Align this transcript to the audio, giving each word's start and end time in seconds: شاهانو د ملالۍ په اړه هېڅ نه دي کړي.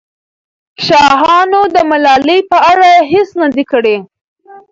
شاهانو 0.85 1.61
د 1.75 1.77
ملالۍ 1.89 2.39
په 2.51 2.57
اړه 2.71 2.89
هېڅ 3.11 3.29
نه 3.41 3.47
دي 3.55 3.63
کړي. 3.71 3.97